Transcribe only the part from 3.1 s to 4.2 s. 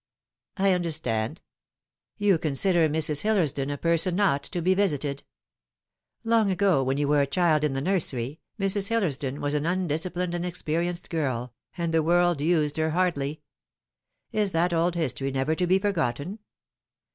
Hillersdon a person